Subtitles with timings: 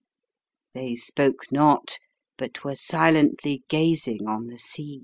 [0.73, 1.99] They spoke not,
[2.35, 4.99] but were silently gazing on the sea.